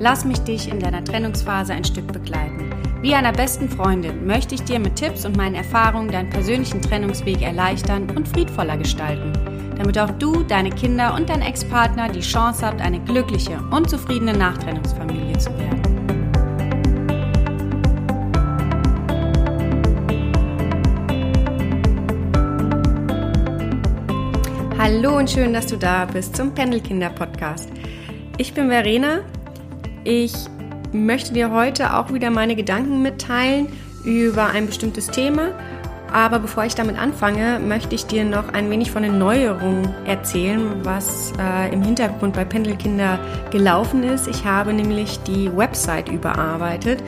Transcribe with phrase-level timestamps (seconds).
[0.00, 2.70] Lass mich dich in deiner Trennungsphase ein Stück begleiten.
[3.02, 7.42] Wie einer besten Freundin möchte ich dir mit Tipps und meinen Erfahrungen deinen persönlichen Trennungsweg
[7.42, 9.32] erleichtern und friedvoller gestalten,
[9.76, 14.34] damit auch du, deine Kinder und dein Ex-Partner die Chance habt, eine glückliche und zufriedene
[14.34, 15.82] Nachtrennungsfamilie zu werden.
[24.78, 27.68] Hallo und schön, dass du da bist zum Pendelkinder-Podcast.
[28.36, 29.22] Ich bin Verena,
[30.08, 30.32] ich
[30.90, 33.68] möchte dir heute auch wieder meine Gedanken mitteilen
[34.04, 35.50] über ein bestimmtes Thema.
[36.10, 40.82] Aber bevor ich damit anfange, möchte ich dir noch ein wenig von den Neuerungen erzählen,
[40.82, 43.18] was äh, im Hintergrund bei Pendelkinder
[43.50, 44.26] gelaufen ist.
[44.28, 47.02] Ich habe nämlich die Website überarbeitet.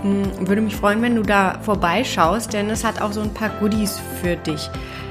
[0.00, 3.50] Hm, würde mich freuen, wenn du da vorbeischaust, denn es hat auch so ein paar
[3.60, 4.70] Goodies für dich.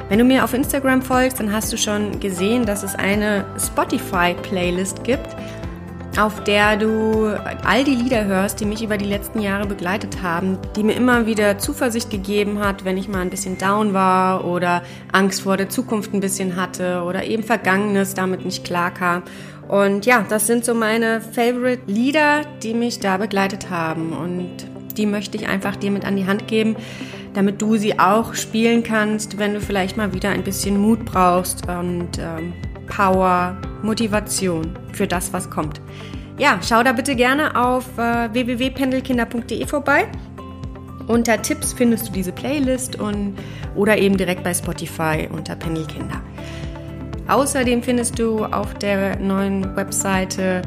[0.09, 5.03] Wenn du mir auf Instagram folgst, dann hast du schon gesehen, dass es eine Spotify-Playlist
[5.03, 5.36] gibt
[6.18, 7.28] auf der du
[7.64, 11.26] all die Lieder hörst, die mich über die letzten Jahre begleitet haben, die mir immer
[11.26, 15.70] wieder Zuversicht gegeben hat, wenn ich mal ein bisschen down war oder Angst vor der
[15.70, 19.23] Zukunft ein bisschen hatte oder eben Vergangenes damit nicht klar kam.
[19.68, 24.50] Und ja, das sind so meine Favorite Lieder, die mich da begleitet haben und
[24.98, 26.76] die möchte ich einfach dir mit an die Hand geben,
[27.34, 31.68] damit du sie auch spielen kannst, wenn du vielleicht mal wieder ein bisschen Mut brauchst
[31.68, 32.54] und ähm,
[32.88, 35.81] Power, Motivation für das, was kommt.
[36.38, 40.08] Ja, schau da bitte gerne auf äh, www.pendelkinder.de vorbei.
[41.08, 43.36] Unter Tipps findest du diese Playlist und,
[43.76, 46.21] oder eben direkt bei Spotify unter Pendelkinder.
[47.27, 50.61] Außerdem findest du auf der neuen Webseite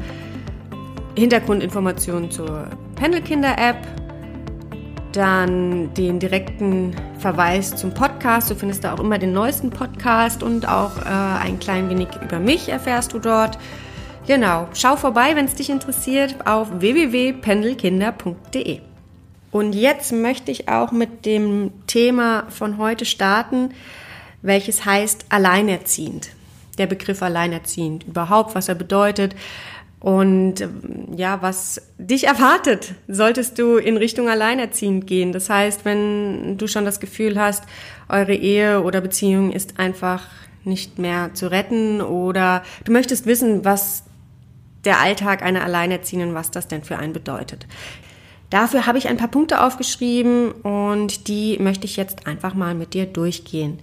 [1.17, 3.77] Hintergrundinformationen zur Pendelkinder-App,
[5.11, 8.49] dann den direkten Verweis zum Podcast.
[8.49, 12.39] Du findest da auch immer den neuesten Podcast und auch äh, ein klein wenig über
[12.39, 13.57] mich erfährst du dort.
[14.27, 18.79] Genau, schau vorbei, wenn es dich interessiert, auf www.pendelkinder.de.
[19.51, 23.69] Und jetzt möchte ich auch mit dem Thema von heute starten,
[24.41, 26.29] welches heißt alleinerziehend.
[26.77, 29.35] Der Begriff alleinerziehend, überhaupt, was er bedeutet
[30.01, 30.67] und
[31.15, 35.31] ja, was dich erwartet, solltest du in Richtung alleinerziehend gehen.
[35.31, 37.63] Das heißt, wenn du schon das Gefühl hast,
[38.09, 40.27] eure Ehe oder Beziehung ist einfach
[40.63, 44.03] nicht mehr zu retten oder du möchtest wissen, was
[44.85, 47.67] der Alltag einer Alleinerziehenden, was das denn für einen bedeutet.
[48.49, 52.95] Dafür habe ich ein paar Punkte aufgeschrieben und die möchte ich jetzt einfach mal mit
[52.95, 53.79] dir durchgehen.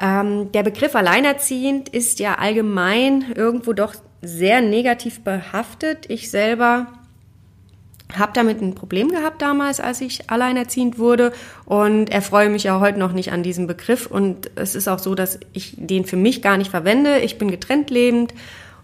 [0.00, 6.06] Ähm, der Begriff alleinerziehend ist ja allgemein irgendwo doch sehr negativ behaftet.
[6.08, 6.86] Ich selber
[8.16, 11.32] habe damit ein Problem gehabt damals, als ich alleinerziehend wurde
[11.66, 15.14] und erfreue mich ja heute noch nicht an diesem Begriff und es ist auch so,
[15.14, 17.18] dass ich den für mich gar nicht verwende.
[17.18, 18.32] Ich bin getrennt lebend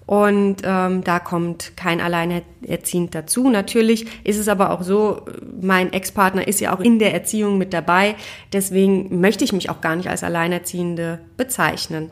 [0.06, 3.49] und ähm, da kommt kein Alleinerziehend dazu.
[3.49, 5.23] Natürlich ist es aber auch so,
[5.61, 8.17] mein Ex-Partner ist ja auch in der Erziehung mit dabei.
[8.53, 12.11] Deswegen möchte ich mich auch gar nicht als Alleinerziehende bezeichnen.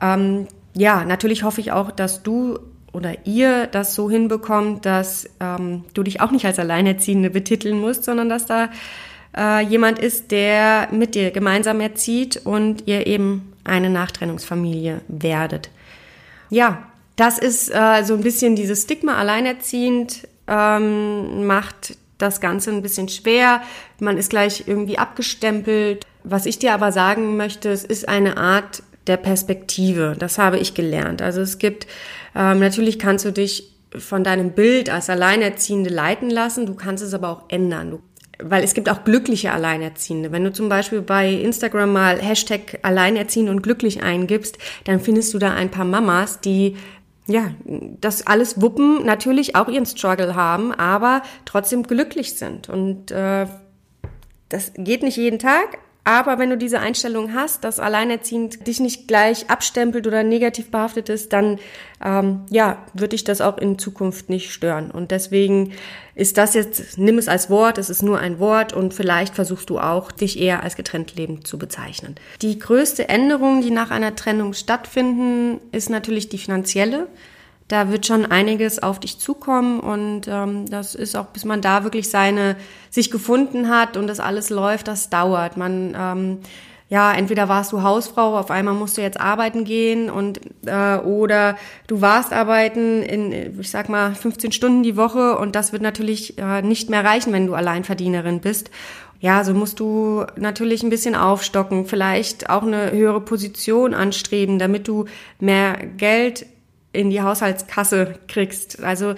[0.00, 2.58] Ähm, ja, natürlich hoffe ich auch, dass du
[2.92, 8.04] oder ihr das so hinbekommt, dass ähm, du dich auch nicht als Alleinerziehende betiteln musst,
[8.04, 8.68] sondern dass da
[9.36, 15.70] äh, jemand ist, der mit dir gemeinsam erzieht und ihr eben eine Nachtrennungsfamilie werdet.
[16.50, 22.82] Ja, das ist äh, so ein bisschen dieses Stigma alleinerziehend, ähm, macht das Ganze ein
[22.82, 23.62] bisschen schwer.
[24.00, 26.06] Man ist gleich irgendwie abgestempelt.
[26.24, 30.14] Was ich dir aber sagen möchte, es ist eine Art der Perspektive.
[30.18, 31.22] Das habe ich gelernt.
[31.22, 31.86] Also es gibt,
[32.34, 37.12] ähm, natürlich kannst du dich von deinem Bild als Alleinerziehende leiten lassen, du kannst es
[37.12, 37.90] aber auch ändern.
[37.90, 38.00] Du
[38.44, 40.32] weil es gibt auch glückliche Alleinerziehende.
[40.32, 45.38] Wenn du zum Beispiel bei Instagram mal Hashtag Alleinerziehend und glücklich eingibst, dann findest du
[45.38, 46.76] da ein paar Mamas, die
[47.28, 47.52] ja,
[48.00, 52.68] das alles wuppen, natürlich auch ihren Struggle haben, aber trotzdem glücklich sind.
[52.68, 53.46] Und äh,
[54.48, 59.06] das geht nicht jeden Tag, aber wenn du diese Einstellung hast, dass alleinerziehend dich nicht
[59.06, 61.60] gleich abstempelt oder negativ behaftet ist, dann
[62.04, 64.90] ähm, ja, würde dich das auch in Zukunft nicht stören.
[64.90, 65.72] Und deswegen
[66.16, 69.70] ist das jetzt, nimm es als Wort, es ist nur ein Wort und vielleicht versuchst
[69.70, 72.16] du auch, dich eher als getrennt lebend zu bezeichnen.
[72.42, 77.06] Die größte Änderung, die nach einer Trennung stattfinden, ist natürlich die finanzielle.
[77.72, 81.84] Da wird schon einiges auf dich zukommen und ähm, das ist auch, bis man da
[81.84, 82.56] wirklich seine
[82.90, 85.56] sich gefunden hat und das alles läuft, das dauert.
[85.56, 86.38] Man ähm,
[86.90, 91.56] ja, entweder warst du Hausfrau, auf einmal musst du jetzt arbeiten gehen und äh, oder
[91.86, 96.36] du warst arbeiten in, ich sag mal, 15 Stunden die Woche und das wird natürlich
[96.36, 98.70] äh, nicht mehr reichen, wenn du Alleinverdienerin bist.
[99.20, 104.86] Ja, so musst du natürlich ein bisschen aufstocken, vielleicht auch eine höhere Position anstreben, damit
[104.88, 105.06] du
[105.40, 106.44] mehr Geld
[106.92, 108.82] in die Haushaltskasse kriegst.
[108.82, 109.14] Also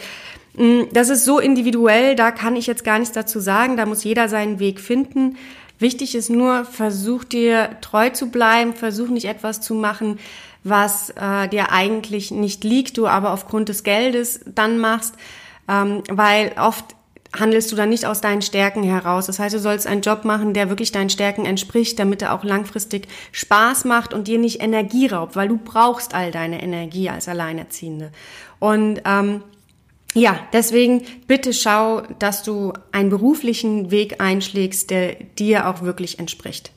[0.57, 4.05] mm, das ist so individuell, da kann ich jetzt gar nichts dazu sagen, da muss
[4.05, 5.37] jeder seinen Weg finden.
[5.79, 10.19] Wichtig ist nur, versuch dir treu zu bleiben, versuch nicht etwas zu machen,
[10.63, 15.15] was äh, dir eigentlich nicht liegt, du aber aufgrund des Geldes dann machst,
[15.69, 16.95] ähm, weil oft
[17.39, 19.27] handelst du dann nicht aus deinen Stärken heraus.
[19.27, 22.45] Das heißt, du sollst einen Job machen, der wirklich deinen Stärken entspricht, damit er auch
[22.45, 27.29] langfristig Spaß macht und dir nicht Energie raubt, weil du brauchst all deine Energie als
[27.29, 28.13] Alleinerziehende.
[28.61, 29.43] Und ähm,
[30.15, 36.71] ja, deswegen bitte schau, dass du einen beruflichen Weg einschlägst, der dir auch wirklich entspricht.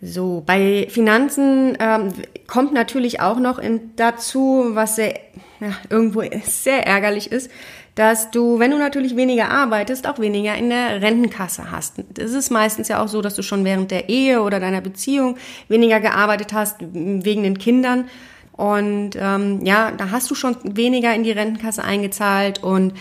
[0.00, 2.12] So, bei Finanzen ähm,
[2.46, 5.14] kommt natürlich auch noch in, dazu, was sehr,
[5.60, 7.50] ja, irgendwo sehr ärgerlich ist,
[7.94, 11.96] dass du, wenn du natürlich weniger arbeitest, auch weniger in der Rentenkasse hast.
[12.18, 15.36] Es ist meistens ja auch so, dass du schon während der Ehe oder deiner Beziehung
[15.68, 18.08] weniger gearbeitet hast wegen den Kindern
[18.52, 22.92] und ähm, ja, da hast du schon weniger in die Rentenkasse eingezahlt und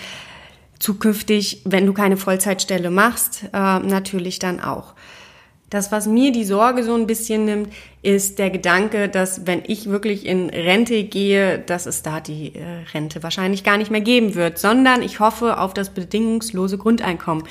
[0.80, 4.94] zukünftig, wenn du keine Vollzeitstelle machst, äh, natürlich dann auch.
[5.72, 9.90] Das, was mir die Sorge so ein bisschen nimmt, ist der Gedanke, dass wenn ich
[9.90, 14.36] wirklich in Rente gehe, dass es da die äh, Rente wahrscheinlich gar nicht mehr geben
[14.36, 17.46] wird, sondern ich hoffe auf das bedingungslose Grundeinkommen.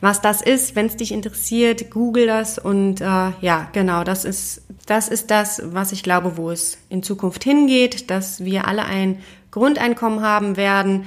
[0.00, 4.62] Was das ist, wenn es dich interessiert, google das und äh, ja, genau, das ist
[4.86, 9.18] das ist das, was ich glaube, wo es in Zukunft hingeht, dass wir alle ein
[9.50, 11.04] Grundeinkommen haben werden.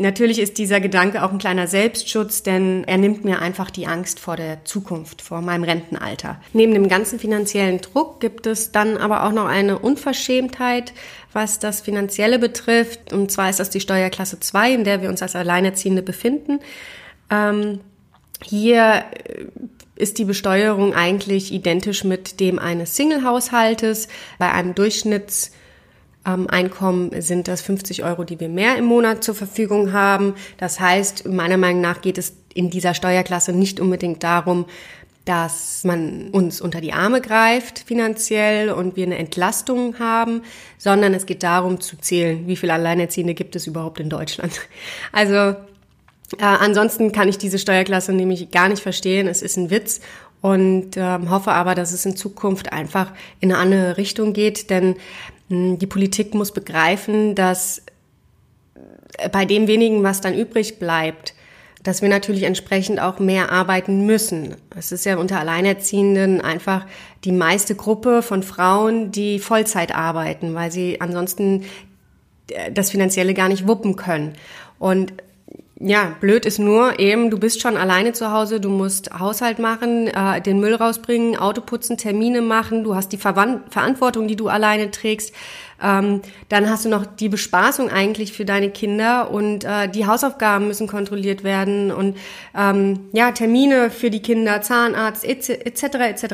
[0.00, 4.18] Natürlich ist dieser Gedanke auch ein kleiner Selbstschutz, denn er nimmt mir einfach die Angst
[4.18, 6.40] vor der Zukunft, vor meinem Rentenalter.
[6.54, 10.94] Neben dem ganzen finanziellen Druck gibt es dann aber auch noch eine Unverschämtheit,
[11.34, 13.12] was das Finanzielle betrifft.
[13.12, 16.60] Und zwar ist das die Steuerklasse 2, in der wir uns als Alleinerziehende befinden.
[17.30, 17.80] Ähm,
[18.42, 19.44] hier äh,
[19.96, 24.08] ist die Besteuerung eigentlich identisch mit dem eines Single-Haushaltes.
[24.38, 25.59] Bei einem Durchschnittseinkommen
[26.26, 30.34] ähm, sind das 50 Euro, die wir mehr im Monat zur Verfügung haben.
[30.58, 34.66] Das heißt, meiner Meinung nach geht es in dieser Steuerklasse nicht unbedingt darum,
[35.24, 40.42] dass man uns unter die Arme greift finanziell und wir eine Entlastung haben,
[40.78, 44.52] sondern es geht darum zu zählen, wie viele Alleinerziehende gibt es überhaupt in Deutschland.
[45.12, 45.56] Also
[46.38, 49.26] äh, ansonsten kann ich diese Steuerklasse nämlich gar nicht verstehen.
[49.26, 50.00] Es ist ein Witz
[50.40, 54.96] und ähm, hoffe aber, dass es in Zukunft einfach in eine andere Richtung geht, denn
[55.50, 57.82] die Politik muss begreifen, dass
[59.18, 61.34] äh, bei dem wenigen, was dann übrig bleibt,
[61.82, 64.56] dass wir natürlich entsprechend auch mehr arbeiten müssen.
[64.76, 66.86] Es ist ja unter Alleinerziehenden einfach
[67.24, 71.64] die meiste Gruppe von Frauen, die Vollzeit arbeiten, weil sie ansonsten
[72.50, 74.34] äh, das Finanzielle gar nicht wuppen können.
[74.78, 75.12] Und
[75.82, 80.08] ja, blöd ist nur eben, du bist schon alleine zu Hause, du musst Haushalt machen,
[80.08, 84.48] äh, den Müll rausbringen, Auto putzen, Termine machen, du hast die Verwand Verantwortung, die du
[84.48, 85.34] alleine trägst.
[85.82, 86.20] Ähm,
[86.50, 90.86] dann hast du noch die Bespaßung eigentlich für deine Kinder und äh, die Hausaufgaben müssen
[90.86, 92.18] kontrolliert werden und
[92.54, 95.82] ähm, ja, Termine für die Kinder, Zahnarzt etc.
[95.82, 96.24] etc.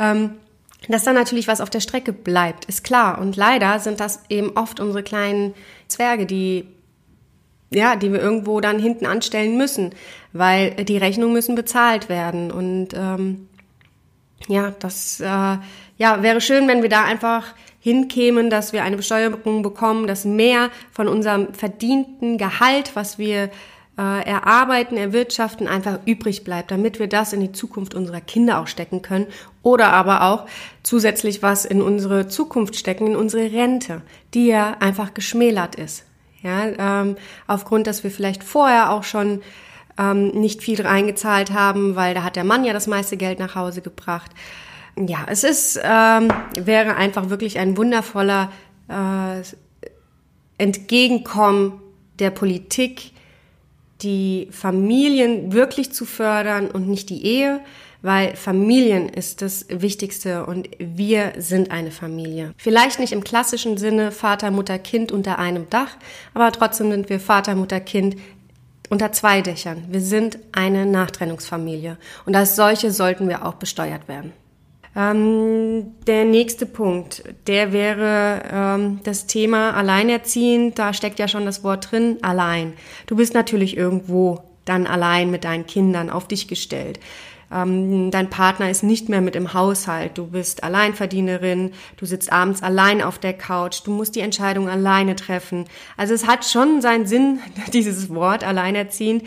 [0.00, 0.30] Ähm,
[0.88, 3.20] dass dann natürlich was auf der Strecke bleibt, ist klar.
[3.20, 5.54] Und leider sind das eben oft unsere kleinen
[5.86, 6.66] Zwerge, die
[7.74, 9.90] ja, die wir irgendwo dann hinten anstellen müssen,
[10.32, 12.50] weil die Rechnungen müssen bezahlt werden.
[12.50, 13.48] Und ähm,
[14.48, 15.26] ja, das äh,
[15.98, 20.70] ja, wäre schön, wenn wir da einfach hinkämen, dass wir eine Besteuerung bekommen, dass mehr
[20.92, 23.50] von unserem verdienten Gehalt, was wir
[23.98, 28.66] äh, erarbeiten, erwirtschaften, einfach übrig bleibt, damit wir das in die Zukunft unserer Kinder auch
[28.66, 29.26] stecken können
[29.62, 30.46] oder aber auch
[30.82, 34.02] zusätzlich was in unsere Zukunft stecken, in unsere Rente,
[34.32, 36.04] die ja einfach geschmälert ist.
[36.42, 39.42] Ja, ähm, aufgrund, dass wir vielleicht vorher auch schon
[39.98, 43.54] ähm, nicht viel reingezahlt haben, weil da hat der Mann ja das meiste Geld nach
[43.54, 44.30] Hause gebracht.
[44.96, 48.50] Ja, es ist ähm, wäre einfach wirklich ein wundervoller
[48.88, 49.42] äh,
[50.58, 51.80] Entgegenkommen
[52.18, 53.12] der Politik,
[54.02, 57.60] die Familien wirklich zu fördern und nicht die Ehe
[58.02, 62.52] weil Familien ist das Wichtigste und wir sind eine Familie.
[62.58, 65.96] Vielleicht nicht im klassischen Sinne Vater, Mutter, Kind unter einem Dach,
[66.34, 68.16] aber trotzdem sind wir Vater, Mutter, Kind
[68.90, 69.84] unter zwei Dächern.
[69.88, 74.32] Wir sind eine Nachtrennungsfamilie und als solche sollten wir auch besteuert werden.
[74.94, 80.78] Ähm, der nächste Punkt, der wäre ähm, das Thema Alleinerziehend.
[80.78, 82.74] Da steckt ja schon das Wort drin, allein.
[83.06, 87.00] Du bist natürlich irgendwo dann allein mit deinen Kindern auf dich gestellt.
[87.52, 90.16] Ähm, dein Partner ist nicht mehr mit im Haushalt.
[90.16, 91.72] Du bist Alleinverdienerin.
[91.96, 93.80] Du sitzt abends allein auf der Couch.
[93.84, 95.66] Du musst die Entscheidung alleine treffen.
[95.96, 97.40] Also es hat schon seinen Sinn,
[97.72, 99.24] dieses Wort alleinerziehend.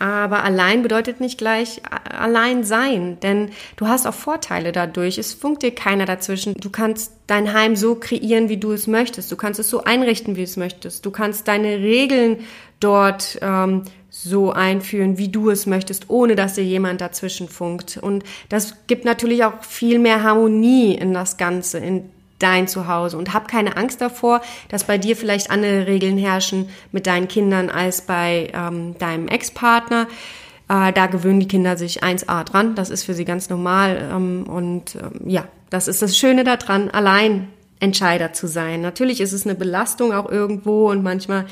[0.00, 5.18] Aber allein bedeutet nicht gleich allein sein, denn du hast auch Vorteile dadurch.
[5.18, 6.54] Es funkt dir keiner dazwischen.
[6.54, 9.32] Du kannst dein Heim so kreieren, wie du es möchtest.
[9.32, 11.04] Du kannst es so einrichten, wie du es möchtest.
[11.04, 12.38] Du kannst deine Regeln
[12.78, 13.82] dort ähm,
[14.22, 17.98] so einführen, wie du es möchtest, ohne dass dir jemand dazwischen funkt.
[17.98, 23.34] Und das gibt natürlich auch viel mehr Harmonie in das Ganze, in dein Zuhause und
[23.34, 28.02] hab keine Angst davor, dass bei dir vielleicht andere Regeln herrschen mit deinen Kindern als
[28.02, 30.06] bei ähm, deinem Ex-Partner.
[30.68, 34.44] Äh, da gewöhnen die Kinder sich 1a dran, das ist für sie ganz normal ähm,
[34.48, 37.48] und ähm, ja, das ist das Schöne daran, allein
[37.80, 38.80] Entscheider zu sein.
[38.80, 41.46] Natürlich ist es eine Belastung auch irgendwo und manchmal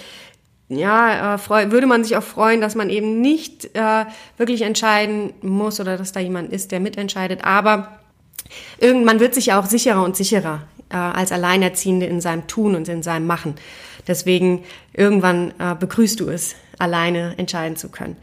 [0.69, 4.05] ja, äh, würde man sich auch freuen, dass man eben nicht äh,
[4.37, 7.45] wirklich entscheiden muss oder dass da jemand ist, der mitentscheidet.
[7.45, 7.99] Aber
[8.79, 12.89] irgendwann wird sich ja auch sicherer und sicherer äh, als Alleinerziehende in seinem Tun und
[12.89, 13.55] in seinem Machen.
[14.09, 18.17] Deswegen irgendwann äh, begrüßt du es, alleine entscheiden zu können.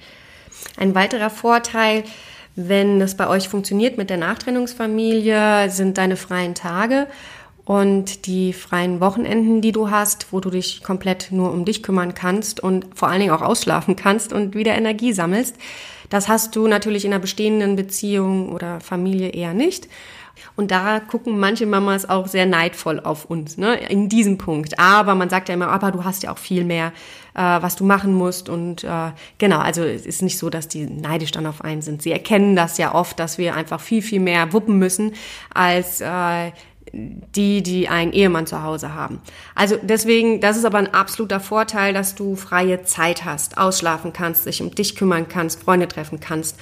[0.77, 2.03] Ein weiterer Vorteil,
[2.55, 7.07] wenn es bei euch funktioniert mit der Nachtrennungsfamilie, sind deine freien Tage
[7.65, 12.13] und die freien Wochenenden, die du hast, wo du dich komplett nur um dich kümmern
[12.13, 15.55] kannst und vor allen Dingen auch ausschlafen kannst und wieder Energie sammelst.
[16.09, 19.87] Das hast du natürlich in einer bestehenden Beziehung oder Familie eher nicht.
[20.55, 24.79] Und da gucken manche Mamas auch sehr neidvoll auf uns, ne, in diesem Punkt.
[24.79, 26.91] Aber man sagt ja immer, aber du hast ja auch viel mehr,
[27.33, 28.49] äh, was du machen musst.
[28.49, 32.01] Und äh, genau, also es ist nicht so, dass die neidisch dann auf einen sind.
[32.01, 35.13] Sie erkennen das ja oft, dass wir einfach viel, viel mehr wuppen müssen
[35.53, 36.51] als äh,
[36.93, 39.19] die, die einen Ehemann zu Hause haben.
[39.55, 44.45] Also deswegen, das ist aber ein absoluter Vorteil, dass du freie Zeit hast, ausschlafen kannst,
[44.45, 46.59] dich um dich kümmern kannst, Freunde treffen kannst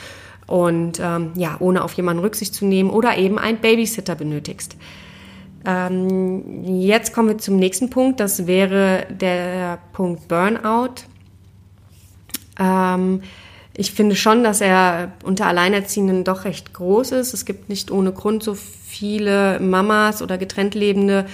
[0.47, 4.77] und ähm, ja, ohne auf jemanden Rücksicht zu nehmen oder eben einen Babysitter benötigst.
[5.65, 11.03] Ähm, jetzt kommen wir zum nächsten Punkt, das wäre der Punkt Burnout.
[12.57, 13.21] Ähm,
[13.75, 17.33] ich finde schon, dass er unter Alleinerziehenden doch recht groß ist.
[17.33, 18.55] Es gibt nicht ohne Grund so
[18.91, 21.25] viele Mamas oder getrennt lebende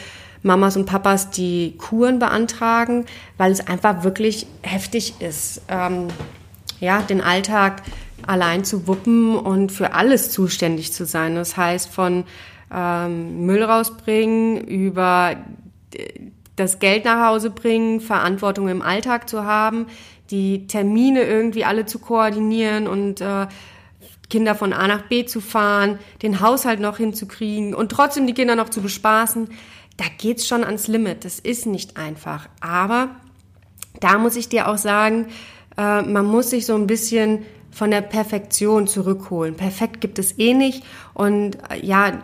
[0.44, 3.06] Mamas und Papas, die Kuren beantragen,
[3.38, 6.08] weil es einfach wirklich heftig ist, ähm,
[6.80, 7.82] ja, den Alltag
[8.26, 11.36] allein zu wuppen und für alles zuständig zu sein.
[11.36, 12.24] Das heißt, von
[12.74, 15.36] ähm, Müll rausbringen über
[16.56, 19.88] das Geld nach Hause bringen, Verantwortung im Alltag zu haben,
[20.30, 23.48] die Termine irgendwie alle zu koordinieren und äh,
[24.30, 28.56] Kinder von A nach B zu fahren, den Haushalt noch hinzukriegen und trotzdem die Kinder
[28.56, 29.50] noch zu bespaßen,
[29.98, 31.26] da geht's schon ans Limit.
[31.26, 32.48] Das ist nicht einfach.
[32.62, 33.10] Aber
[34.00, 35.28] da muss ich dir auch sagen,
[35.78, 39.56] äh, man muss sich so ein bisschen von der Perfektion zurückholen.
[39.56, 40.84] Perfekt gibt es eh nicht.
[41.14, 42.20] Und äh, ja,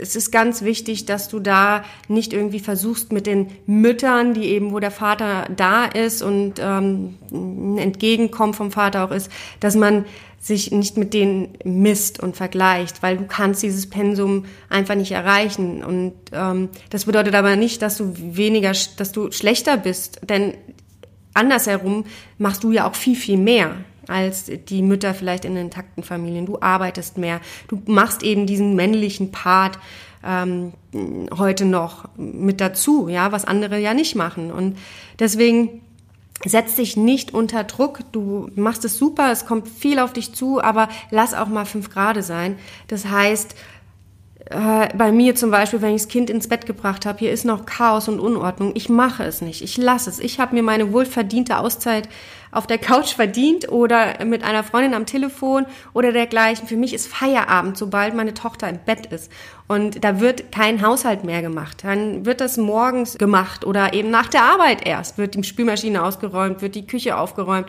[0.00, 4.72] es ist ganz wichtig, dass du da nicht irgendwie versuchst mit den Müttern, die eben,
[4.72, 9.30] wo der Vater da ist und ähm, ein Entgegenkommen vom Vater auch ist,
[9.60, 10.04] dass man
[10.46, 15.82] sich nicht mit denen misst und vergleicht, weil du kannst dieses Pensum einfach nicht erreichen.
[15.82, 20.54] Und ähm, das bedeutet aber nicht, dass du weniger, dass du schlechter bist, denn
[21.34, 22.04] andersherum
[22.38, 23.76] machst du ja auch viel, viel mehr
[24.06, 26.46] als die Mütter vielleicht in intakten Familien.
[26.46, 29.80] Du arbeitest mehr, du machst eben diesen männlichen Part
[30.24, 30.72] ähm,
[31.36, 34.52] heute noch mit dazu, ja, was andere ja nicht machen.
[34.52, 34.78] Und
[35.18, 35.82] deswegen
[36.48, 38.00] setz dich nicht unter Druck.
[38.12, 41.90] Du machst es super, es kommt viel auf dich zu, aber lass auch mal fünf
[41.90, 42.58] Grade sein.
[42.88, 43.54] Das heißt,
[44.50, 47.44] äh, bei mir zum Beispiel, wenn ich das Kind ins Bett gebracht habe, hier ist
[47.44, 48.72] noch Chaos und Unordnung.
[48.74, 49.62] Ich mache es nicht.
[49.62, 50.18] Ich lasse es.
[50.20, 52.08] Ich habe mir meine wohlverdiente Auszeit
[52.52, 56.66] auf der Couch verdient oder mit einer Freundin am Telefon oder dergleichen.
[56.66, 59.30] Für mich ist Feierabend, sobald meine Tochter im Bett ist.
[59.68, 61.84] Und da wird kein Haushalt mehr gemacht.
[61.84, 65.18] Dann wird das morgens gemacht oder eben nach der Arbeit erst.
[65.18, 67.66] Wird die Spülmaschine ausgeräumt, wird die Küche aufgeräumt.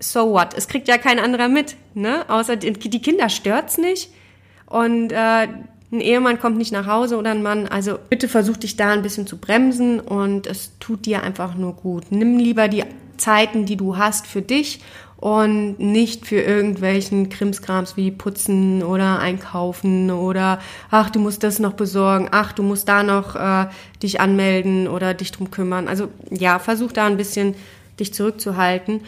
[0.00, 0.54] So what?
[0.54, 2.24] Es kriegt ja kein anderer mit, ne?
[2.28, 4.10] Außer die Kinder stört's nicht
[4.66, 5.48] und äh,
[5.92, 7.68] ein Ehemann kommt nicht nach Hause oder ein Mann.
[7.68, 11.74] Also bitte versuch dich da ein bisschen zu bremsen und es tut dir einfach nur
[11.74, 12.04] gut.
[12.10, 12.84] Nimm lieber die
[13.18, 14.80] Zeiten, die du hast für dich
[15.16, 20.58] und nicht für irgendwelchen Krimskrams wie putzen oder einkaufen oder
[20.90, 23.66] ach, du musst das noch besorgen, ach, du musst da noch äh,
[24.02, 25.88] dich anmelden oder dich drum kümmern.
[25.88, 27.54] Also ja, versuch da ein bisschen
[27.98, 29.00] dich zurückzuhalten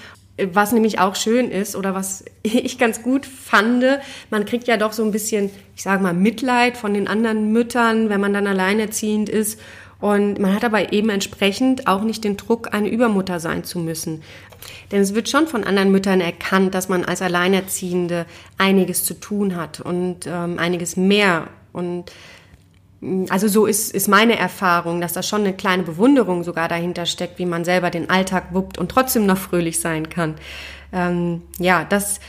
[0.52, 3.84] was nämlich auch schön ist oder was ich ganz gut fand,
[4.30, 8.08] man kriegt ja doch so ein bisschen, ich sage mal, Mitleid von den anderen Müttern,
[8.08, 9.60] wenn man dann alleinerziehend ist.
[10.00, 14.22] Und man hat aber eben entsprechend auch nicht den Druck, eine Übermutter sein zu müssen.
[14.92, 18.26] Denn es wird schon von anderen Müttern erkannt, dass man als Alleinerziehende
[18.58, 21.48] einiges zu tun hat und ähm, einiges mehr.
[21.72, 22.12] Und
[23.28, 27.38] also so ist, ist meine Erfahrung, dass da schon eine kleine Bewunderung sogar dahinter steckt,
[27.38, 30.34] wie man selber den Alltag wuppt und trotzdem noch fröhlich sein kann.
[30.92, 32.20] Ähm, ja, das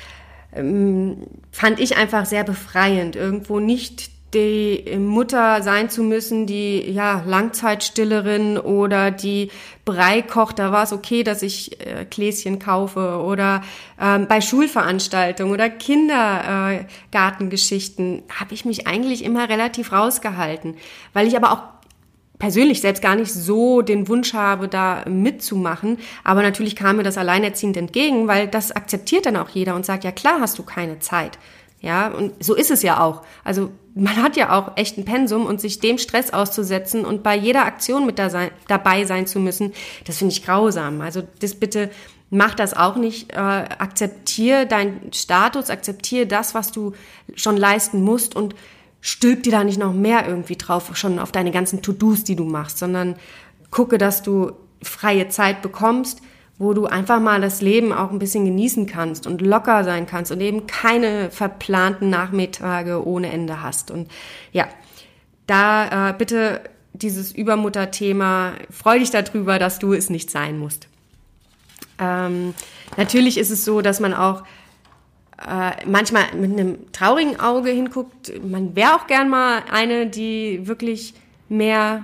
[0.54, 1.18] ähm,
[1.52, 8.58] fand ich einfach sehr befreiend, irgendwo nicht die Mutter sein zu müssen, die ja Langzeitstillerin
[8.58, 9.50] oder die
[9.86, 13.64] Brei kocht, da war es okay, dass ich äh, Gläschen kaufe oder
[14.00, 20.76] ähm, bei Schulveranstaltungen oder Kindergartengeschichten äh, habe ich mich eigentlich immer relativ rausgehalten,
[21.14, 21.64] weil ich aber auch
[22.40, 25.98] persönlich selbst gar nicht so den Wunsch habe, da mitzumachen.
[26.24, 30.06] Aber natürlich kam mir das alleinerziehend entgegen, weil das akzeptiert dann auch jeder und sagt,
[30.06, 31.38] ja klar hast du keine Zeit.
[31.82, 33.22] Ja, und so ist es ja auch.
[33.44, 37.36] Also man hat ja auch echt ein Pensum und sich dem Stress auszusetzen und bei
[37.36, 39.74] jeder Aktion mit da sein, dabei sein zu müssen,
[40.06, 41.02] das finde ich grausam.
[41.02, 41.90] Also das bitte
[42.30, 43.32] mach das auch nicht.
[43.32, 46.94] Äh, akzeptier deinen Status, akzeptier das, was du
[47.36, 48.56] schon leisten musst und
[49.02, 52.44] stülp dir da nicht noch mehr irgendwie drauf, schon auf deine ganzen To-Dos, die du
[52.44, 53.16] machst, sondern
[53.72, 56.22] gucke, dass du freie Zeit bekommst,
[56.60, 60.32] wo du einfach mal das Leben auch ein bisschen genießen kannst und locker sein kannst
[60.32, 63.89] und eben keine verplanten Nachmittage ohne Ende hast.
[63.89, 64.12] Und
[64.51, 64.68] ja,
[65.48, 66.62] da äh, bitte
[66.94, 70.89] dieses Übermutterthema, freu dich darüber, dass du es nicht sein musst.
[71.98, 72.54] Ähm,
[72.98, 74.44] natürlich ist es so, dass man auch
[75.38, 78.34] äh, manchmal mit einem traurigen Auge hinguckt.
[78.44, 81.13] Man wäre auch gern mal eine, die wirklich
[81.48, 82.04] mehr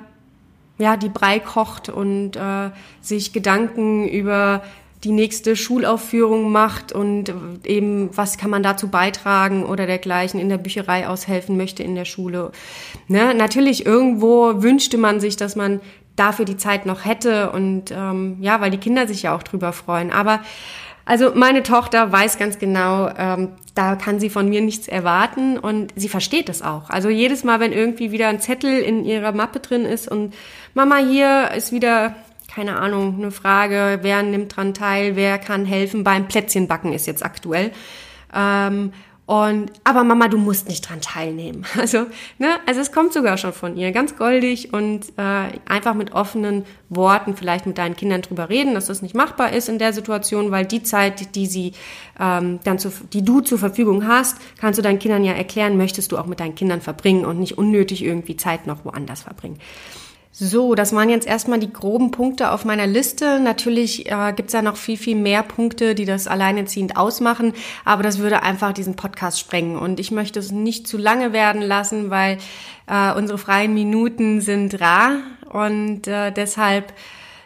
[0.77, 4.61] ja, die Brei kocht und äh, sich Gedanken über
[5.03, 7.31] die nächste Schulaufführung macht und
[7.63, 12.05] eben, was kann man dazu beitragen oder dergleichen in der Bücherei aushelfen möchte in der
[12.05, 12.51] Schule.
[13.07, 13.35] Ne?
[13.35, 15.79] Natürlich irgendwo wünschte man sich, dass man
[16.15, 19.73] dafür die Zeit noch hätte und ähm, ja, weil die Kinder sich ja auch drüber
[19.73, 20.11] freuen.
[20.11, 20.39] Aber
[21.05, 25.93] also meine Tochter weiß ganz genau, ähm, da kann sie von mir nichts erwarten und
[25.95, 26.89] sie versteht es auch.
[26.89, 30.33] Also jedes Mal, wenn irgendwie wieder ein Zettel in ihrer Mappe drin ist und
[30.73, 32.15] Mama, hier ist wieder,
[32.53, 37.23] keine Ahnung, eine Frage, wer nimmt dran teil, wer kann helfen beim Plätzchenbacken ist jetzt
[37.23, 37.71] aktuell.
[38.33, 38.93] Ähm,
[39.25, 41.65] und aber Mama, du musst nicht dran teilnehmen.
[41.85, 42.07] Also,
[42.39, 46.65] ne, also es kommt sogar schon von ihr, ganz goldig und äh, einfach mit offenen
[46.89, 50.51] Worten vielleicht mit deinen Kindern drüber reden, dass das nicht machbar ist in der Situation,
[50.51, 51.73] weil die Zeit, die sie
[52.19, 56.11] ähm, dann zu, die du zur Verfügung hast, kannst du deinen Kindern ja erklären, möchtest
[56.11, 59.59] du auch mit deinen Kindern verbringen und nicht unnötig irgendwie Zeit noch woanders verbringen.
[60.37, 63.39] So, das waren jetzt erstmal die groben Punkte auf meiner Liste.
[63.39, 67.53] Natürlich äh, gibt's ja noch viel, viel mehr Punkte, die das alleineziehend ausmachen,
[67.85, 69.77] aber das würde einfach diesen Podcast sprengen.
[69.77, 72.37] Und ich möchte es nicht zu lange werden lassen, weil
[72.85, 75.19] äh, unsere freien Minuten sind rar
[75.49, 76.91] und äh, deshalb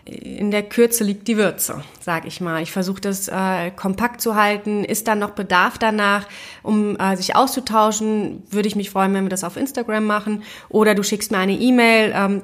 [0.06, 2.63] in der Kürze liegt die Würze, sag ich mal.
[2.63, 4.84] Ich versuche das äh, kompakt zu halten.
[4.84, 6.28] Ist da noch Bedarf danach,
[6.63, 8.41] um äh, sich auszutauschen?
[8.49, 10.41] Würde ich mich freuen, wenn wir das auf Instagram machen.
[10.69, 12.13] Oder du schickst mir eine E-Mail.
[12.15, 12.41] Ähm,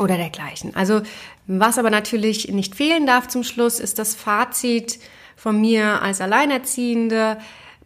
[0.00, 0.74] oder dergleichen.
[0.74, 1.02] Also
[1.46, 4.98] was aber natürlich nicht fehlen darf zum Schluss, ist das Fazit
[5.36, 7.38] von mir als Alleinerziehende.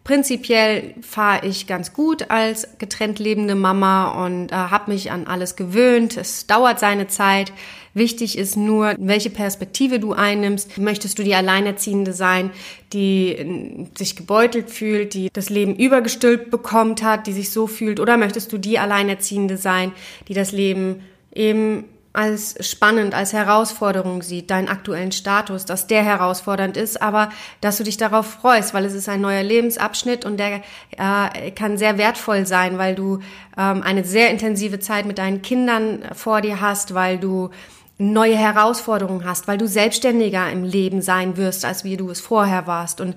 [0.04, 5.56] Prinzipiell fahre ich ganz gut als getrennt lebende Mama und äh, habe mich an alles
[5.56, 6.18] gewöhnt.
[6.18, 7.52] Es dauert seine Zeit.
[7.94, 10.76] Wichtig ist nur, welche Perspektive du einnimmst.
[10.76, 12.50] Möchtest du die Alleinerziehende sein,
[12.92, 17.98] die äh, sich gebeutelt fühlt, die das Leben übergestülpt bekommt hat, die sich so fühlt?
[17.98, 19.90] Oder möchtest du die Alleinerziehende sein,
[20.28, 21.00] die das Leben
[21.32, 27.28] eben als spannend, als Herausforderung sieht, deinen aktuellen Status, dass der herausfordernd ist, aber
[27.60, 31.76] dass du dich darauf freust, weil es ist ein neuer Lebensabschnitt und der äh, kann
[31.76, 33.18] sehr wertvoll sein, weil du
[33.58, 37.50] ähm, eine sehr intensive Zeit mit deinen Kindern vor dir hast, weil du
[37.96, 42.66] neue Herausforderungen hast, weil du selbstständiger im Leben sein wirst, als wie du es vorher
[42.66, 43.14] warst und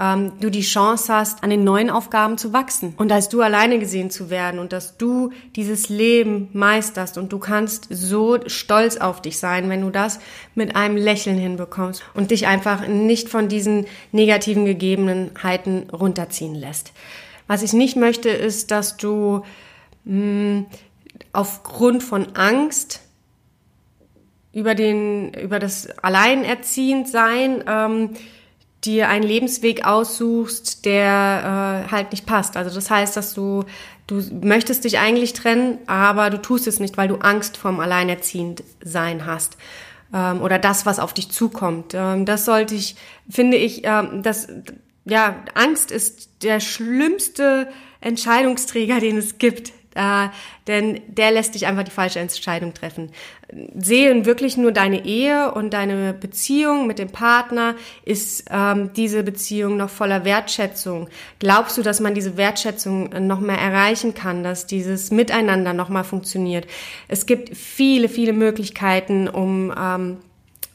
[0.00, 3.78] ähm, du die Chance hast, an den neuen Aufgaben zu wachsen und als du alleine
[3.78, 9.22] gesehen zu werden und dass du dieses Leben meisterst und du kannst so stolz auf
[9.22, 10.18] dich sein, wenn du das
[10.56, 16.92] mit einem Lächeln hinbekommst und dich einfach nicht von diesen negativen Gegebenheiten runterziehen lässt.
[17.46, 19.42] Was ich nicht möchte, ist, dass du
[20.04, 20.66] mh, hm,
[21.32, 23.05] aufgrund von Angst
[24.56, 28.10] über den, über das Alleinerziehendsein ähm,
[28.84, 32.56] dir einen Lebensweg aussuchst, der äh, halt nicht passt.
[32.56, 33.64] Also das heißt, dass du
[34.06, 39.26] du möchtest dich eigentlich trennen, aber du tust es nicht, weil du Angst vorm Alleinerziehendsein
[39.26, 39.58] hast.
[40.14, 41.92] ähm, oder das, was auf dich zukommt.
[41.92, 42.96] Ähm, das sollte ich,
[43.28, 44.48] finde ich, ähm, das,
[45.04, 47.68] ja, Angst ist der schlimmste
[48.00, 49.72] Entscheidungsträger, den es gibt.
[49.96, 50.28] Äh,
[50.66, 53.10] denn der lässt dich einfach die falsche Entscheidung treffen.
[53.78, 59.78] Sehen wirklich nur deine Ehe und deine Beziehung mit dem Partner, ist ähm, diese Beziehung
[59.78, 61.08] noch voller Wertschätzung?
[61.38, 66.04] Glaubst du, dass man diese Wertschätzung noch mehr erreichen kann, dass dieses Miteinander noch mal
[66.04, 66.66] funktioniert?
[67.08, 70.18] Es gibt viele, viele Möglichkeiten, um ähm,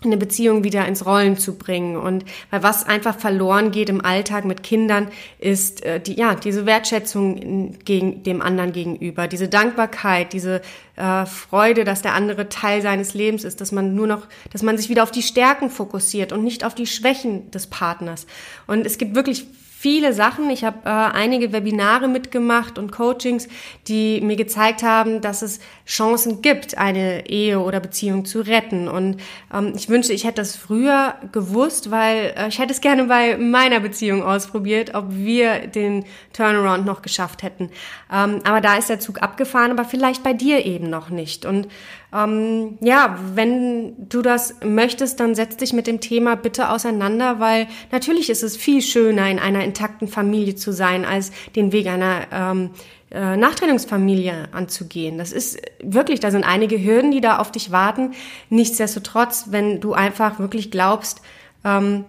[0.04, 1.96] eine Beziehung wieder ins Rollen zu bringen.
[1.96, 5.10] Und weil was einfach verloren geht im Alltag mit Kindern,
[5.40, 10.62] ist äh, die, ja, diese Wertschätzung gegen dem anderen gegenüber, diese Dankbarkeit, diese
[10.96, 14.78] äh, Freude, dass der andere Teil seines Lebens ist, dass man nur noch, dass man
[14.78, 18.26] sich wieder auf die Stärken fokussiert und nicht auf die Schwächen des Partners.
[18.68, 19.46] Und es gibt wirklich
[19.82, 20.52] viele Sachen.
[20.52, 23.48] Ich habe äh, einige Webinare mitgemacht und Coachings,
[23.88, 28.88] die mir gezeigt haben, dass es Chancen gibt, eine Ehe oder Beziehung zu retten.
[28.88, 29.18] Und
[29.52, 33.38] ähm, ich wünschte, ich hätte das früher gewusst, weil äh, ich hätte es gerne bei
[33.38, 37.72] meiner Beziehung ausprobiert, ob wir den Turnaround noch geschafft hätten.
[38.14, 41.44] Ähm, aber da ist der Zug abgefahren, aber vielleicht bei dir eben noch nicht.
[41.44, 41.68] Und
[42.14, 47.68] ähm, ja, wenn du das möchtest, dann setz dich mit dem Thema bitte auseinander, weil
[47.92, 52.28] natürlich ist es viel schöner, in einer intakten Familie zu sein, als den Weg einer
[52.32, 52.72] ähm,
[53.12, 55.18] äh, Nachtrennungsfamilie anzugehen.
[55.18, 58.12] Das ist wirklich, da sind einige Hürden, die da auf dich warten.
[58.50, 61.22] Nichtsdestotrotz, wenn du einfach wirklich glaubst,
[61.64, 62.06] ähm,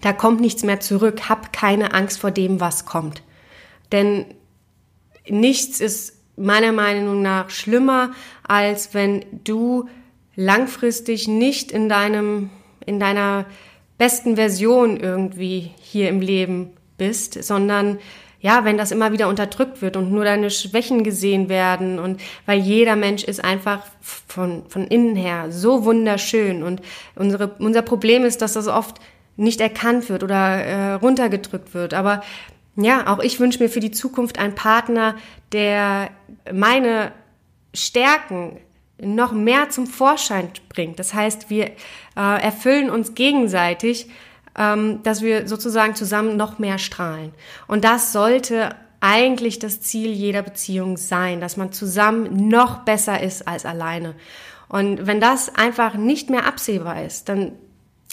[0.00, 3.22] da kommt nichts mehr zurück, hab keine Angst vor dem, was kommt.
[3.92, 4.26] Denn
[5.28, 9.88] nichts ist meiner Meinung nach schlimmer, als wenn du
[10.36, 12.50] langfristig nicht in deinem,
[12.86, 13.46] in deiner
[13.98, 17.98] besten Version irgendwie hier im Leben bist, sondern
[18.40, 22.58] ja, wenn das immer wieder unterdrückt wird und nur deine Schwächen gesehen werden und weil
[22.58, 26.82] jeder Mensch ist einfach von, von innen her so wunderschön und
[27.14, 29.00] unsere, unser Problem ist, dass das oft
[29.36, 31.94] nicht erkannt wird oder äh, runtergedrückt wird.
[31.94, 32.22] Aber
[32.76, 35.16] ja, auch ich wünsche mir für die Zukunft einen Partner,
[35.54, 36.10] der
[36.52, 37.12] meine
[37.72, 38.58] Stärken
[39.00, 40.98] noch mehr zum Vorschein bringt.
[40.98, 41.72] Das heißt, wir äh,
[42.42, 44.08] erfüllen uns gegenseitig,
[44.56, 47.32] ähm, dass wir sozusagen zusammen noch mehr strahlen.
[47.66, 53.46] Und das sollte eigentlich das Ziel jeder Beziehung sein, dass man zusammen noch besser ist
[53.46, 54.14] als alleine.
[54.68, 57.52] Und wenn das einfach nicht mehr absehbar ist, dann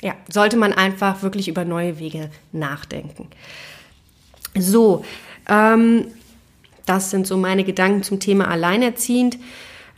[0.02, 3.30] ja, sollte man einfach wirklich über neue Wege nachdenken.
[4.58, 5.06] So,
[5.48, 6.08] ähm,
[6.86, 9.38] das sind so meine Gedanken zum Thema Alleinerziehend.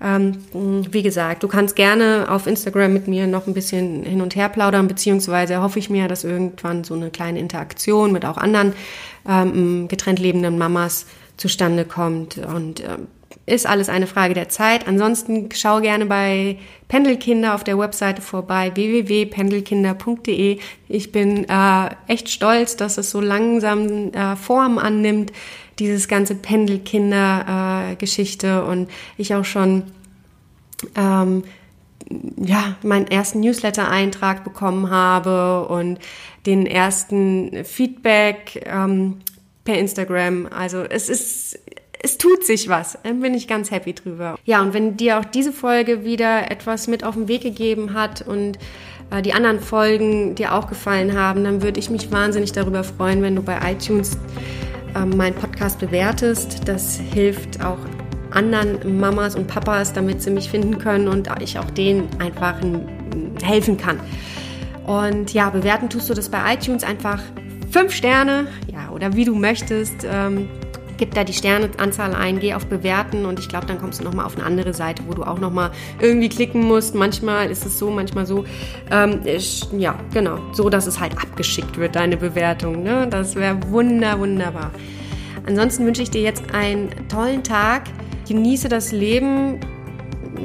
[0.02, 0.38] Ähm,
[0.91, 4.50] wie gesagt, du kannst gerne auf Instagram mit mir noch ein bisschen hin und her
[4.50, 8.74] plaudern, beziehungsweise hoffe ich mir, dass irgendwann so eine kleine Interaktion mit auch anderen
[9.28, 11.06] ähm, getrennt lebenden Mamas
[11.38, 12.38] zustande kommt.
[12.38, 13.08] Und ähm,
[13.46, 14.88] ist alles eine Frage der Zeit.
[14.88, 20.60] Ansonsten schau gerne bei Pendelkinder auf der Webseite vorbei, www.pendelkinder.de.
[20.88, 25.34] Ich bin äh, echt stolz, dass es so langsam äh, Form annimmt,
[25.80, 29.84] dieses ganze Pendelkinder-Geschichte äh, und ich auch schon
[30.96, 31.43] ähm,
[32.38, 36.00] ja, meinen ersten Newsletter-Eintrag bekommen habe und
[36.46, 39.19] den ersten Feedback ähm,
[39.63, 40.48] per Instagram.
[40.48, 41.60] Also es ist
[42.04, 42.98] es tut sich was.
[43.04, 44.38] Dann bin ich ganz happy drüber.
[44.44, 48.22] Ja, und wenn dir auch diese Folge wieder etwas mit auf den Weg gegeben hat
[48.22, 48.60] und
[49.10, 53.22] äh, die anderen Folgen dir auch gefallen haben, dann würde ich mich wahnsinnig darüber freuen,
[53.22, 54.18] wenn du bei iTunes
[54.96, 56.68] äh, meinen Podcast bewertest.
[56.68, 57.80] Das hilft auch
[58.32, 62.56] anderen Mamas und Papas, damit sie mich finden können und ich auch denen einfach
[63.42, 64.00] helfen kann.
[64.86, 67.22] Und ja, bewerten tust du das bei iTunes einfach
[67.72, 70.06] fünf Sterne, ja, oder wie du möchtest.
[70.06, 70.50] Ähm,
[71.04, 74.26] gib da die Sterneanzahl ein, geh auf Bewerten und ich glaube, dann kommst du nochmal
[74.26, 76.96] auf eine andere Seite, wo du auch nochmal irgendwie klicken musst.
[76.96, 78.46] Manchmal ist es so, manchmal so.
[78.89, 80.38] Ähm, ich, ja, genau.
[80.54, 82.84] So, dass es halt abgeschickt wird, deine Bewertung.
[82.84, 83.06] Ne?
[83.10, 84.72] Das wäre wunder, wunderbar.
[85.46, 87.84] Ansonsten wünsche ich dir jetzt einen tollen Tag.
[88.26, 89.60] Genieße das Leben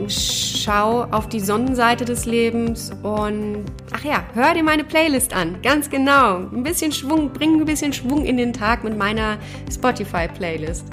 [0.08, 5.56] schau auf die Sonnenseite des Lebens und ach ja, hör dir meine Playlist an.
[5.62, 6.36] Ganz genau.
[6.38, 9.38] Ein bisschen Schwung, bring ein bisschen Schwung in den Tag mit meiner
[9.72, 10.86] Spotify Playlist.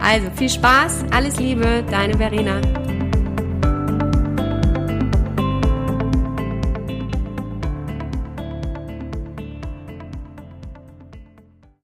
[0.00, 2.60] Also viel Spaß, alles Liebe, deine Verena.